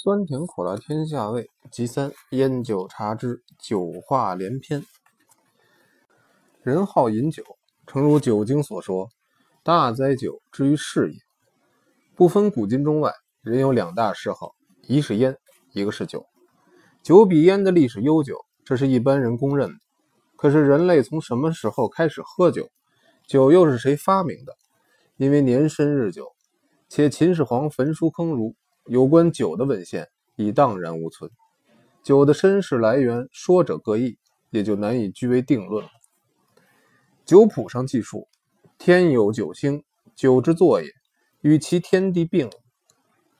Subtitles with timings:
[0.00, 4.84] 酸甜苦辣天下味，其三烟酒茶之酒话连篇。
[6.62, 7.42] 人好饮酒，
[7.84, 9.08] 诚如《酒经》所说
[9.64, 11.18] ：“大哉酒，之于世也。”
[12.14, 14.54] 不分古今中外，人有两大嗜好，
[14.86, 15.36] 一是烟，
[15.72, 16.24] 一个是酒。
[17.02, 19.74] 酒比烟的历史悠久，这是一般人公认的。
[20.36, 22.68] 可是人类从什么时候开始喝酒？
[23.26, 24.54] 酒又是谁发明的？
[25.16, 26.36] 因为年深日久，
[26.88, 28.54] 且秦始皇焚书坑儒。
[28.88, 31.30] 有关酒的文献已荡然无存，
[32.02, 34.16] 酒的身世来源说者各异，
[34.48, 35.86] 也就难以据为定论。
[37.26, 38.26] 酒谱上记述
[38.78, 39.84] ：“天有九星，
[40.16, 40.88] 酒之作也，
[41.42, 42.48] 与其天地并。”《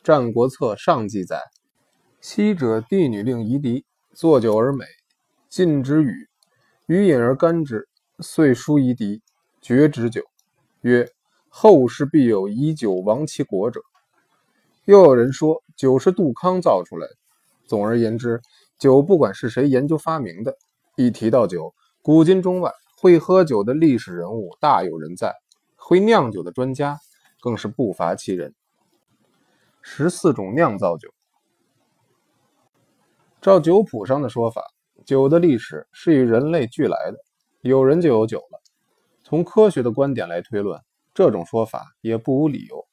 [0.05, 1.41] 战国策》上记载
[2.21, 4.85] ：“昔者帝女令夷狄作酒而美，
[5.49, 6.29] 尽之禹，
[6.85, 7.89] 禹饮而干之，
[8.21, 9.23] 遂书夷狄
[9.63, 10.23] 绝之酒，
[10.83, 11.09] 曰：
[11.49, 13.81] 后世必有以酒亡其国者。”
[14.89, 17.15] 又有人说酒是杜康造出来的。
[17.67, 18.41] 总而言之，
[18.79, 20.57] 酒不管是谁研究发明的，
[20.97, 25.35] 一提到酒，古今中外会喝酒的历史人物大有人在，
[25.77, 26.99] 会酿酒的专家
[27.43, 28.55] 更是不乏其人。
[29.83, 31.11] 十四种酿造酒，
[33.43, 34.63] 照酒谱上的说法，
[35.05, 37.19] 酒的历史是与人类俱来的，
[37.61, 38.59] 有人就有酒了。
[39.23, 40.81] 从科学的观点来推论，
[41.13, 42.87] 这种说法也不无理由。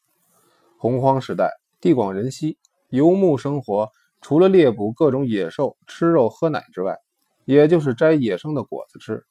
[0.78, 1.50] 洪荒时代。
[1.86, 2.58] 地广人稀，
[2.90, 6.98] 游牧生活除了猎捕各种野兽、吃肉喝奶之外，
[7.46, 9.24] 也就是摘野生的果子吃。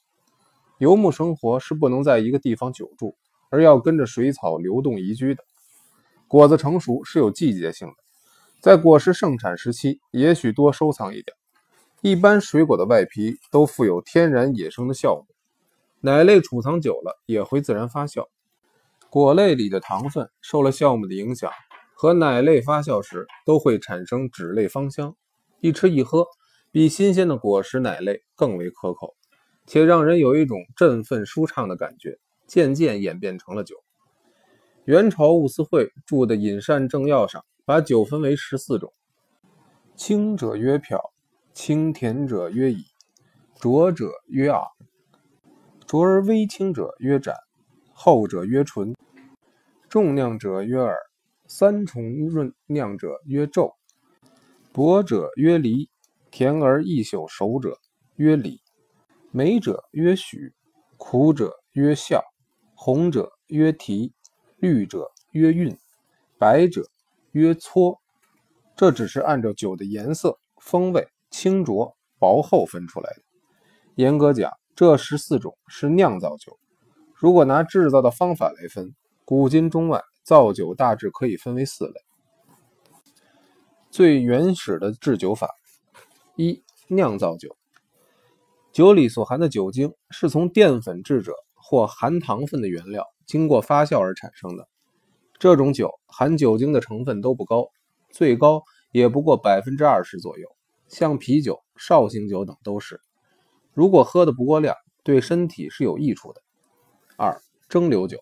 [0.78, 3.16] 游牧生活是不能在一个地方久住，
[3.50, 5.42] 而要跟着水草流动移居的。
[6.28, 7.94] 果子成熟是有季节性的，
[8.60, 11.36] 在果实盛产时期，也许多收藏一点。
[12.02, 15.26] 一般水果的外皮都富有天然野生的酵母，
[16.02, 18.28] 奶类储藏久了也会自然发酵，
[19.10, 21.50] 果类里的糖分受了酵母的影响。
[21.94, 25.16] 和奶类发酵时都会产生脂类芳香，
[25.60, 26.26] 一吃一喝，
[26.70, 29.14] 比新鲜的果实奶类更为可口，
[29.66, 33.76] 且让人有一种振奋舒畅的感觉，渐渐演变成了酒。
[34.84, 38.92] 元朝兀思蕙著的《饮膳正要》上把酒分为十四种：
[39.96, 41.00] 清者曰漂，
[41.54, 42.84] 清甜者曰乙，
[43.58, 44.66] 浊者曰昂，
[45.86, 47.34] 浊而微清者曰盏，
[47.94, 48.94] 后者曰醇，
[49.88, 50.98] 重酿者曰耳。
[51.46, 53.74] 三重润酿者曰昼，
[54.72, 55.90] 薄者曰梨，
[56.30, 57.78] 甜而易朽熟者
[58.16, 58.62] 曰李，
[59.30, 60.54] 美者曰许，
[60.96, 62.22] 苦者曰笑，
[62.74, 64.14] 红者曰提，
[64.56, 65.76] 绿者曰韵，
[66.38, 66.88] 白者
[67.32, 68.00] 曰搓。
[68.74, 73.22] 这只是按照酒的颜色、风味、清浊、薄厚分出来的。
[73.96, 76.58] 严格讲，这十四种是酿造酒。
[77.12, 78.94] 如果拿制造的方法来分，
[79.26, 80.02] 古今中外。
[80.24, 81.92] 造酒大致可以分为四类。
[83.90, 85.50] 最原始的制酒法：
[86.36, 87.56] 一、酿造酒。
[88.72, 94.66] 酒里所含的酒精是从淀粉制者或含糖分的原料经过发酵而产生的。
[95.38, 97.68] 这种酒含酒精的成分都不高，
[98.10, 100.48] 最高也不过百分之二十左右。
[100.88, 103.00] 像啤酒、绍兴酒等都是。
[103.72, 106.42] 如果喝的不过量，对身体是有益处的。
[107.16, 108.18] 二、蒸馏酒。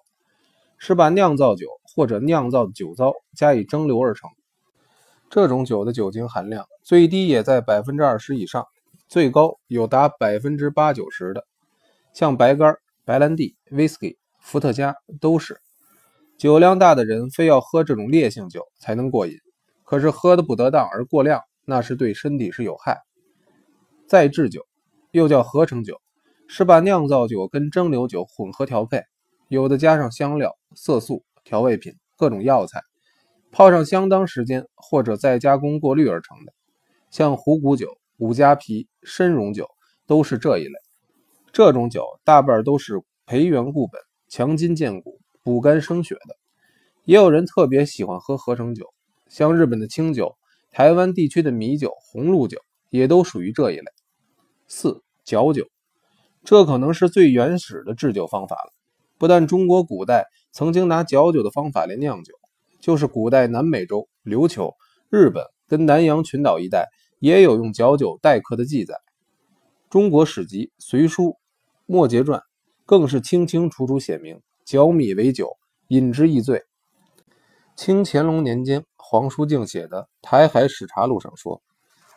[0.84, 4.28] 是把酿造酒或者酿造的酒糟加以蒸馏而成。
[5.30, 8.66] 这种酒的酒精含量最低也在百分之二十以上，
[9.06, 11.46] 最高有达百分之八九十的。
[12.12, 15.60] 像白干、白兰地、威士忌、伏特加都是。
[16.36, 19.38] 酒量大的人非要喝这种烈性酒才能过瘾，
[19.84, 22.98] 可是喝的不得当而过量，那是对身体是有害。
[24.08, 24.66] 再制酒
[25.12, 26.00] 又叫合成酒，
[26.48, 29.04] 是把酿造酒跟蒸馏酒混合调配。
[29.52, 32.80] 有的加上香料、色素、调味品、各种药材，
[33.50, 36.54] 泡上相当时间，或者再加工过滤而成的，
[37.10, 39.68] 像虎骨酒、五加皮、参茸酒
[40.06, 40.72] 都是这一类。
[41.52, 46.34] 这种酒大半都是培元固本、强筋健骨、补肝生血的。
[47.04, 48.86] 也有人特别喜欢喝合成酒，
[49.28, 50.34] 像日本的清酒、
[50.70, 53.84] 台湾地区的米酒、红露酒也都属于这一类。
[54.66, 55.66] 四嚼酒，
[56.42, 58.72] 这可能是最原始的制酒方法了。
[59.22, 62.34] 不但中国古代曾经拿嚼酒的方法来酿酒，
[62.80, 64.74] 就是古代南美洲、琉球、
[65.10, 66.88] 日本跟南洋群岛一带
[67.20, 68.96] 也有用嚼酒待客的记载。
[69.88, 71.22] 中国史籍《隋书·
[71.86, 72.40] 末节传》
[72.84, 76.64] 更是清清楚楚写明：嚼米为酒，饮之易醉。
[77.76, 81.62] 清乾隆年间，黄书静写的《台海史查录》上说：“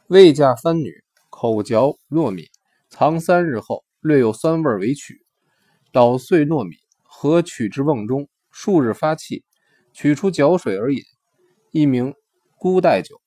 [0.09, 2.47] 未嫁番女，口嚼糯米，
[2.89, 5.21] 藏三日后，略有酸味为取，
[5.91, 6.77] 捣碎糯米。”
[7.25, 9.43] 何取之瓮中，数日发气，
[9.93, 11.01] 取出搅水而饮，
[11.71, 12.13] 一名
[12.55, 13.19] 孤代酒。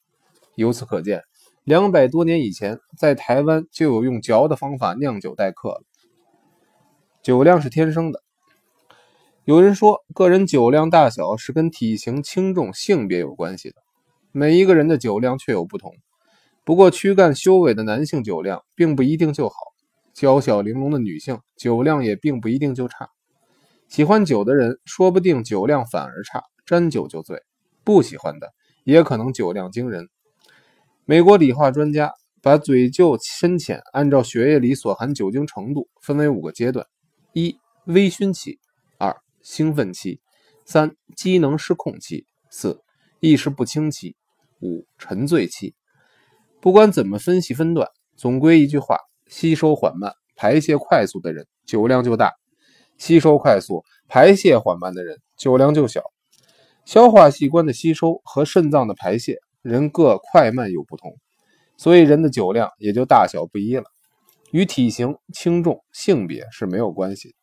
[0.55, 1.25] 由此可见，
[1.65, 5.83] 两百多年以前，在台湾就有用嚼的方法酿酒待客了。
[7.25, 8.23] 酒量是天生的。
[9.45, 13.83] 有人说，个人酒量大小是跟体型轻重、性别有关系的。
[14.31, 15.93] 每一个人的酒量确有不同。
[16.63, 19.57] 不过，躯干修伟的男性酒量并不一定就好，
[20.15, 23.11] 娇小玲珑的女性酒量也并不一定就差。
[23.89, 27.39] 喜欢酒的人，说不定酒量反而差，沾酒就醉；
[27.85, 28.53] 不喜欢的，
[28.85, 30.09] 也可能酒量惊人。
[31.07, 32.13] 美国理化专家
[32.43, 36.87] 把醉酒深浅按照血液里所含酒精程度分为五个阶段：
[37.33, 38.59] 一、微醺期；
[38.99, 40.21] 二、兴奋期；
[40.67, 42.83] 三、机能失控期；四、
[43.21, 44.15] 意识不清期；
[44.61, 45.75] 五、沉醉期。
[46.61, 48.99] 不管怎么分析分段，总归一句话：
[49.29, 52.29] 吸收缓慢、排泄快速的人酒量就大；
[52.99, 56.03] 吸收快速、排泄缓慢的人酒量就小。
[56.85, 61.17] 消化器官的吸收和肾脏的排泄，人各快慢有不同，
[61.77, 63.85] 所以人的酒量也就大小不一了，
[64.53, 67.35] 与体型轻重、性别是没有关系。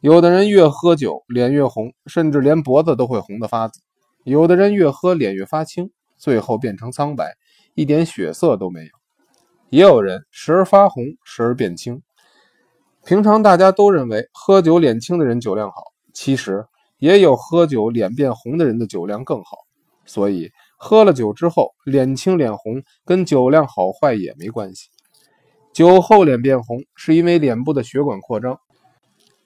[0.00, 3.80] 有的人越喝酒脸越红，甚至连脖子都会红得发紫；
[4.24, 7.36] 有的人越喝脸越发青，最后变成苍白。
[7.74, 8.90] 一点血色都没有，
[9.70, 12.02] 也有人时而发红，时而变青。
[13.04, 16.64] 平常大家都认为喝酒脸青的人酒量好，其实
[16.98, 19.58] 也有喝酒脸变红的人的酒量更好。
[20.04, 24.88] 所以喝了酒之后脸青脸红跟酒量好坏也没关系。
[25.72, 28.60] 酒后脸变红是因为脸部的血管扩张，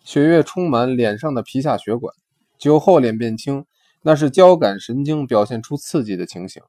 [0.03, 2.13] 血液充满脸上的皮下血管；
[2.59, 3.65] 酒后脸变青，
[4.03, 6.63] 那是交感神经表现出刺激的情形。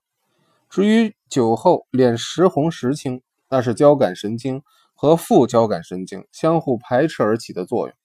[0.70, 4.62] 至于酒后脸时红时青，那是交感神经
[4.98, 7.96] 和副交感神经相互排斥而起的作用，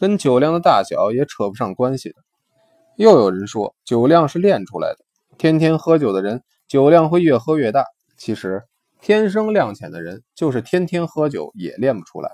[0.00, 2.16] 跟酒量的大小也扯不上关系的。
[2.96, 5.04] 又有人说酒量是练出来的，
[5.38, 7.84] 天天喝酒的人酒量会越喝越大。
[8.16, 8.62] 其实
[9.00, 12.30] 天生量浅的人就是天天喝酒也练不出来。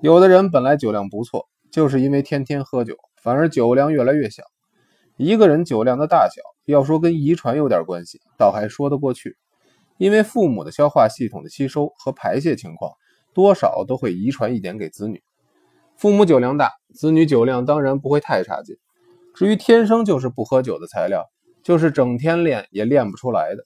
[0.00, 4.42] 有的人本来酒量不错，就是因为天天喝酒，反而酒量越来越小。
[5.16, 6.40] 一个人酒量的大小。
[6.66, 9.36] 要说跟遗传有点关系，倒还说得过去，
[9.98, 12.92] 因为父母的消化系统的吸收和排泄情况，
[13.34, 15.22] 多少都会遗传一点给子女。
[15.96, 18.76] 父母酒量大，子女酒量当然不会太差劲。
[19.34, 21.24] 至于天生就是不喝酒的材料，
[21.62, 23.64] 就是整天练也练不出来的。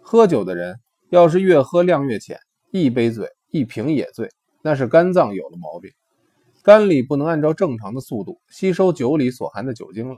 [0.00, 0.78] 喝酒的人
[1.10, 2.38] 要是越喝量越浅，
[2.70, 4.30] 一杯醉一瓶也醉，
[4.62, 5.90] 那是肝脏有了毛病，
[6.62, 10.16] 肝里不能按照正常的速度吸收酒里所含的酒精了，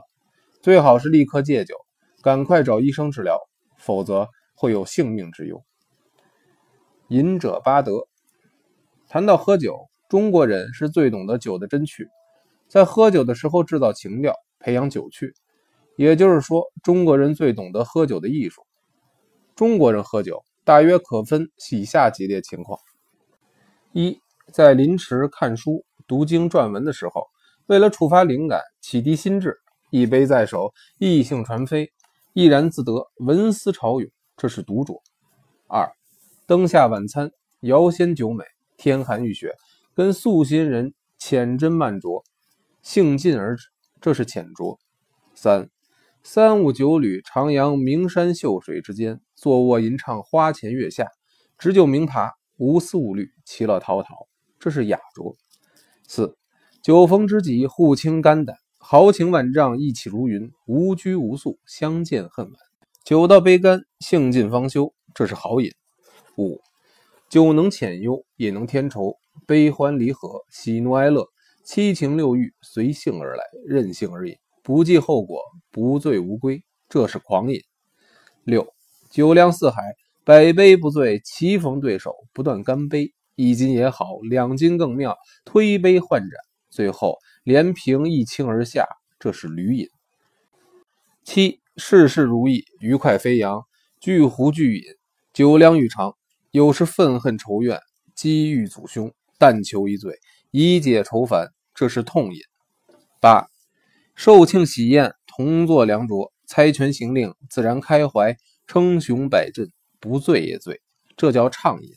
[0.61, 1.75] 最好是立刻戒酒。
[2.21, 3.39] 赶快找医生治疗，
[3.77, 5.63] 否则会有性命之忧。
[7.07, 8.09] 饮者八德，
[9.11, 12.07] 谈到喝酒，中国人是最懂得酒的真趣，
[12.67, 15.33] 在喝酒的时候制造情调，培养酒趣。
[15.95, 18.61] 也就是说，中国人最懂得喝酒的艺术。
[19.55, 22.77] 中国人喝酒大约可分以下几列情况：
[23.93, 24.21] 一，
[24.53, 27.25] 在临池看书、读经、撰文的时候，
[27.65, 29.57] 为了触发灵感、启迪心智，
[29.89, 31.91] 一杯在手，意兴传飞。
[32.33, 34.07] 毅然自得，文思潮涌，
[34.37, 35.01] 这是独酌。
[35.67, 35.91] 二，
[36.45, 38.45] 灯下晚餐，遥先酒美，
[38.79, 39.53] 天寒欲雪，
[39.93, 42.23] 跟素心人浅斟慢酌，
[42.81, 43.67] 兴尽而止，
[43.99, 44.77] 这是浅酌。
[45.35, 45.69] 三，
[46.23, 51.07] 三五九旅，徜徉名山秀水之间，坐卧吟唱花前月下，
[51.57, 55.35] 执酒鸣茶，无思无虑，其乐陶陶，这是雅酌。
[56.07, 56.37] 四，
[56.81, 58.55] 酒逢知己，互倾肝胆。
[58.77, 62.55] 豪情万丈，意气如云，无拘无束，相见恨晚。
[63.03, 65.69] 酒到杯干，兴尽方休，这是好饮。
[66.37, 66.61] 五，
[67.29, 71.27] 酒能遣忧，也能添愁，悲欢离合，喜怒哀乐，
[71.63, 77.61] 七情六欲，随性而来，任性而饮，不计后果，不醉无归，这是狂饮。
[78.43, 78.73] 六，
[79.11, 86.29] 酒量四海，百杯不醉，棋逢对手，不断干杯，一斤也好，两斤更妙，推杯换盏，
[86.69, 87.17] 最后。
[87.43, 88.85] 连平一倾而下，
[89.17, 89.87] 这是驴饮。
[91.23, 93.63] 七事事如意，愉快飞扬，
[93.99, 94.83] 巨壶巨饮，
[95.33, 96.15] 酒量愈长。
[96.51, 97.79] 有时愤恨仇怨，
[98.15, 100.19] 积郁祖凶，但求一醉，
[100.51, 102.39] 以解愁烦，这是痛饮。
[103.19, 103.47] 八
[104.15, 108.35] 寿庆喜宴，同坐良酌，猜拳行令，自然开怀，
[108.67, 110.81] 称雄摆阵，不醉也醉，
[111.15, 111.89] 这叫畅饮。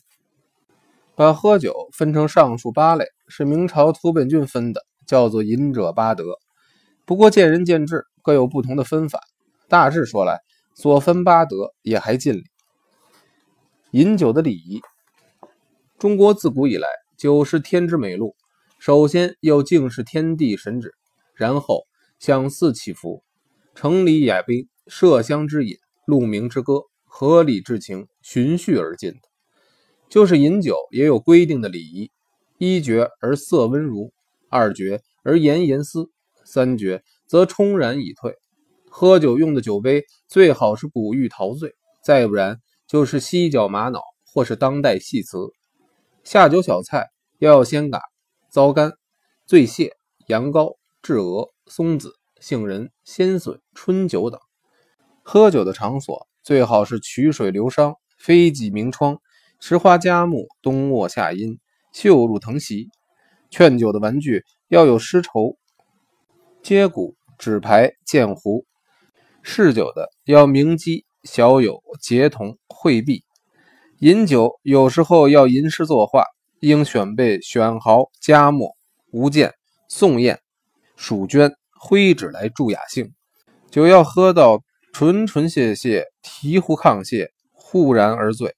[1.14, 4.84] 把喝酒分成上述八类，是明朝图本俊分的。
[5.04, 6.38] 叫做饮者八德，
[7.04, 9.20] 不过见仁见智，各有不同的分法。
[9.68, 10.40] 大致说来，
[10.74, 12.44] 所分八德也还尽理。
[13.92, 14.80] 饮酒的礼仪，
[15.98, 18.34] 中国自古以来，酒是天之美禄。
[18.78, 20.94] 首先要敬视天地神旨，
[21.34, 21.82] 然后
[22.18, 23.22] 向祀祈福，
[23.74, 29.18] 城里雅宾，麝香之饮，鹿鸣之歌，合理之情，循序而进的。
[30.08, 32.10] 就是饮酒也有规定的礼仪：
[32.56, 34.10] 一绝而色温如，
[34.48, 36.06] 二绝而言言思，
[36.46, 38.34] 三绝则冲然以退。
[38.88, 42.58] 喝酒用的酒杯最好是古玉陶醉，再不然
[42.92, 45.38] 就是犀角玛瑙或是当代细瓷。
[46.24, 47.08] 下酒小菜
[47.38, 48.02] 要有仙嘎、
[48.50, 48.92] 糟干、
[49.46, 49.96] 醉蟹、
[50.26, 54.38] 羊羔、雉鹅、松子、杏仁、鲜笋、春酒等。
[55.22, 59.16] 喝酒的场所最好是曲水流觞、飞几明窗、
[59.58, 61.58] 石花佳木、冬卧夏阴、
[61.94, 62.90] 绣入藤席。
[63.48, 65.56] 劝酒的玩具要有丝绸、
[66.62, 68.66] 接骨、纸牌、剑壶。
[69.42, 73.24] 嗜酒的要鸣鸡、小友、结同、会毕。
[73.98, 76.24] 饮酒有时候要吟诗作画，
[76.60, 78.76] 应选备选毫、佳墨、
[79.12, 79.54] 吴剑、
[79.88, 80.40] 宋砚、
[80.96, 83.12] 蜀绢、徽纸来助雅兴。
[83.70, 84.62] 酒要喝到
[84.92, 88.54] 纯纯谢谢，醍醐亢泻，忽然而醉，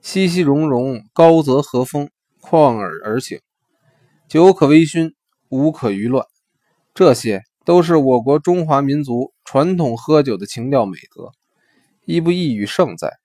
[0.00, 2.08] 熙熙融融，高则和风，
[2.40, 3.40] 旷耳而醒。
[4.28, 5.12] 酒可微醺，
[5.48, 6.24] 无可娱乱。
[6.94, 11.32] 这些都是我国中华民族传统喝酒的情调美德，
[12.08, 13.18] 亦不异于盛在。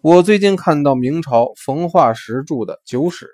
[0.00, 3.26] 我最近看到明朝冯化石著的《酒史》，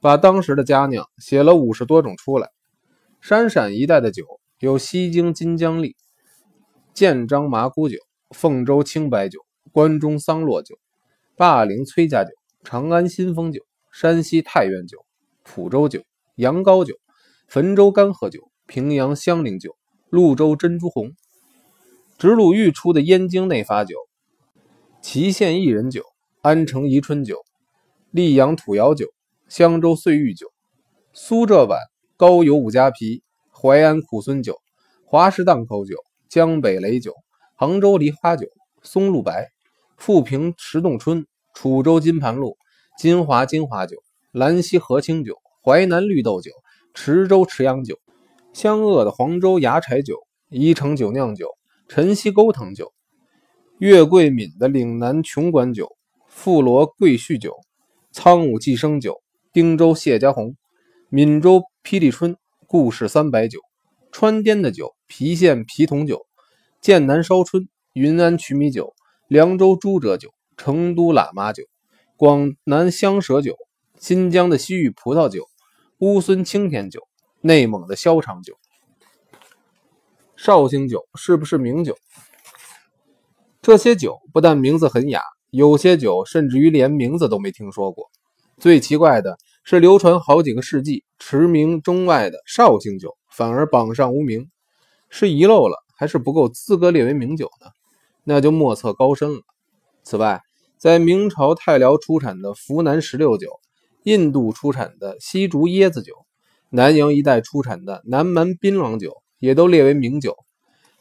[0.00, 2.50] 把当时的佳酿写了五十多种出来。
[3.20, 4.24] 山陕一带的酒
[4.60, 5.96] 有西京金江利、
[6.94, 7.98] 建章麻姑酒、
[8.30, 9.40] 凤州青白酒、
[9.72, 10.78] 关中桑洛酒、
[11.34, 12.30] 霸陵崔家酒、
[12.62, 15.04] 长安新丰酒、山西太原酒、
[15.42, 16.04] 蒲州酒、
[16.36, 16.94] 羊羔酒、
[17.48, 19.76] 汾州干河酒、平阳香菱酒、
[20.12, 21.10] 潞州珍珠红、
[22.20, 23.96] 直鲁豫出的燕京内发酒。
[25.00, 26.04] 祁县薏仁酒、
[26.42, 27.38] 安城宜春酒、
[28.12, 29.06] 溧阳土窑酒、
[29.48, 30.52] 襄州碎玉酒、
[31.14, 31.78] 苏浙皖
[32.18, 34.60] 高邮五加皮、淮安苦孙酒、
[35.06, 35.96] 华氏档口酒、
[36.28, 37.14] 江北雷酒、
[37.56, 38.46] 杭州梨花酒、
[38.82, 39.48] 松露白、
[39.96, 42.58] 富平石洞春、楚州金盘露、
[42.98, 43.96] 金华金华酒、
[44.30, 46.50] 兰溪和清酒、淮南绿豆酒、
[46.92, 47.96] 池州池阳酒、
[48.52, 50.16] 湘鄂的黄州芽柴酒、
[50.50, 51.48] 宜城酒酿酒、
[51.92, 52.92] 辰溪沟藤酒。
[53.78, 55.96] 岳桂敏的岭南琼馆酒、
[56.28, 57.56] 富罗桂序酒、
[58.12, 59.20] 苍武寄生酒、
[59.52, 60.54] 汀州谢家红、
[61.08, 62.36] 闽州霹雳春、
[62.68, 63.58] 故事三百酒、
[64.12, 66.26] 川滇的酒、郫县皮桶酒、
[66.80, 68.94] 剑南烧春、云安曲米酒、
[69.26, 71.64] 凉州朱哲酒、成都喇嘛酒、
[72.16, 73.56] 广南香蛇酒、
[73.98, 75.48] 新疆的西域葡萄酒、
[75.98, 77.00] 乌孙青天酒、
[77.40, 78.59] 内蒙的萧长酒、
[80.42, 81.98] 绍兴酒是不是名酒？
[83.60, 85.20] 这些酒不但名字很雅，
[85.50, 88.10] 有些酒甚至于连名字都没听说过。
[88.56, 94.48] 最奇怪的是，流传好几个世纪、驰名中外的绍兴酒，反而榜上无名，
[95.10, 97.66] 是遗漏了，还是不够资格列为名酒呢？
[98.24, 99.42] 那就莫测高深了。
[100.04, 100.40] 此外，
[100.78, 103.50] 在明朝太辽出产的福南石榴酒、
[104.04, 106.14] 印度出产的西竹椰子酒、
[106.70, 110.36] 南洋一带出产的南蛮槟榔酒，也都列为名酒。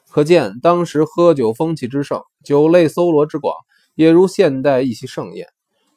[0.10, 3.54] 可见当时喝酒风气之盛，酒类搜罗之广，
[3.94, 5.48] 也如现代一席盛宴。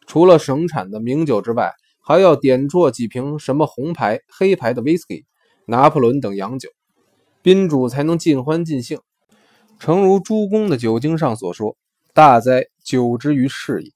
[0.06, 5.24] 除了省产的名酒之外，还要点啜几瓶什么红牌、黑牌的威士忌、
[5.64, 6.68] 拿破仑等洋酒，
[7.40, 8.98] 宾主才能尽欢尽兴。
[9.78, 11.76] 诚如诸公的《酒经》上所说
[12.12, 13.90] ：“大哉酒之于世也。”